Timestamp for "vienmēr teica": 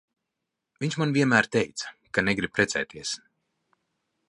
1.17-1.93